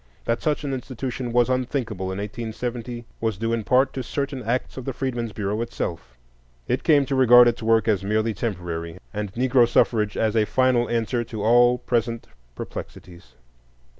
[0.25, 4.75] That such an institution was unthinkable in 1870 was due in part to certain acts
[4.75, 6.17] of the Freedmen's Bureau itself.
[6.67, 10.89] It came to regard its work as merely temporary, and Negro suffrage as a final
[10.89, 12.25] answer to all present
[12.55, 13.35] perplexities.